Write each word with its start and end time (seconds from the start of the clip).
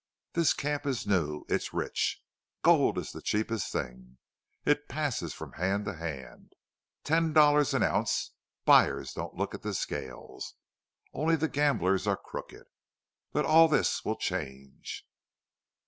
This 0.33 0.53
camp 0.53 0.87
is 0.87 1.05
new. 1.05 1.45
It's 1.47 1.75
rich. 1.75 2.23
Gold 2.63 2.97
is 2.97 3.11
the 3.11 3.21
cheapest 3.21 3.71
thing. 3.71 4.17
It 4.65 4.87
passes 4.89 5.31
from 5.35 5.51
hand 5.53 5.85
to 5.85 5.93
hand. 5.93 6.53
Ten 7.03 7.33
dollars 7.33 7.75
an 7.75 7.83
ounce. 7.83 8.31
Buyers 8.65 9.13
don't 9.13 9.35
look 9.35 9.53
at 9.53 9.61
the 9.61 9.75
scales. 9.75 10.55
Only 11.13 11.35
the 11.35 11.47
gamblers 11.47 12.07
are 12.07 12.17
crooked. 12.17 12.65
But 13.31 13.45
all 13.45 13.67
this 13.67 14.03
will 14.03 14.17
change." 14.17 15.05